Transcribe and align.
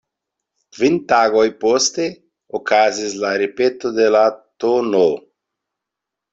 Kvin 0.77 0.95
tagoj 1.11 1.43
poste 1.65 2.07
okazis 2.61 3.15
la 3.27 3.35
ripeto 3.45 3.95
de 4.01 4.11
la 4.19 4.25
tn. 4.67 5.01